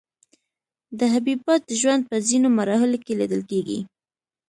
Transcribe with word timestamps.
دا 0.99 1.05
حبیبات 1.15 1.61
د 1.65 1.71
ژوند 1.81 2.01
په 2.09 2.15
ځینو 2.27 2.47
مرحلو 2.57 2.97
کې 3.05 3.13
لیدل 3.19 3.41
کیږي. 3.49 3.79